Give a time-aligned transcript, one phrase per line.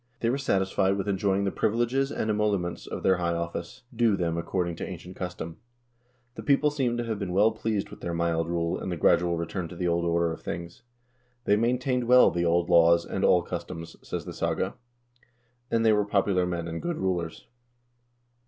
[0.21, 4.35] They were satisfied with enjoying the privileges and emoluments of their high office, due them
[4.35, 5.57] according to ancient custom.
[6.33, 9.37] The people seem to have been well pleased with their mild rule and the gradual
[9.37, 10.81] return to the old order of things.
[11.45, 14.73] "They maintained well the old laws and all cus toms," says the saga,"
[15.69, 17.45] and they were popular men and good rulers."